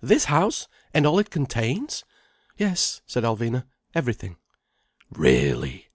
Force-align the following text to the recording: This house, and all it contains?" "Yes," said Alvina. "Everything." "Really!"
This 0.00 0.26
house, 0.26 0.68
and 0.94 1.04
all 1.04 1.18
it 1.18 1.28
contains?" 1.30 2.04
"Yes," 2.56 3.00
said 3.04 3.24
Alvina. 3.24 3.64
"Everything." 3.96 4.36
"Really!" 5.10 5.88